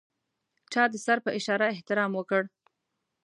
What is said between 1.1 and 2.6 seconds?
په اشاره احترام وکړ.